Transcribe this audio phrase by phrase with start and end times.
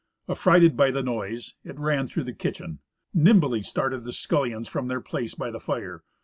[0.27, 2.79] Affrighted by the noise, it ran through the kitchen.
[3.13, 6.03] Nimbly started the scullions from their place by the fire.